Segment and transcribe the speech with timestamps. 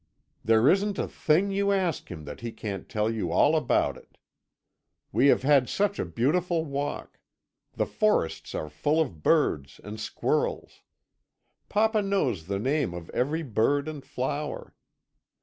[0.43, 4.17] There isn't a thing you ask him that he can't tell you all about it.
[5.11, 7.19] We have had such a beautiful walk;
[7.75, 10.81] the forests are full of birds and squirrels.
[11.69, 14.73] Papa knows the name of every bird and flower.